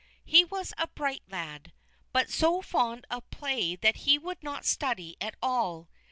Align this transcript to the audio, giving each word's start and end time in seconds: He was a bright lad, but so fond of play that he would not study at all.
He 0.25 0.43
was 0.43 0.73
a 0.79 0.87
bright 0.87 1.21
lad, 1.29 1.73
but 2.11 2.31
so 2.31 2.63
fond 2.63 3.05
of 3.11 3.29
play 3.29 3.75
that 3.75 3.97
he 3.97 4.17
would 4.17 4.41
not 4.41 4.65
study 4.65 5.15
at 5.21 5.35
all. 5.43 5.89